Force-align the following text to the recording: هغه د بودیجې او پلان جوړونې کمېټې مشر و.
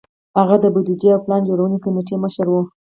هغه 0.39 0.55
د 0.63 0.65
بودیجې 0.73 1.09
او 1.13 1.19
پلان 1.25 1.41
جوړونې 1.49 1.77
کمېټې 1.85 2.15
مشر 2.23 2.45
و. 2.49 2.53